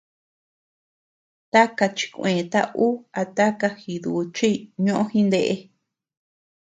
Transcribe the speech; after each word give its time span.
Taka 1.51 1.85
chikueta 1.97 2.61
ú 2.85 2.87
a 3.19 3.21
taka 3.37 3.67
jiduchiy 3.81 4.57
ñoʼo 4.83 5.03
jindeʼe. 5.11 5.55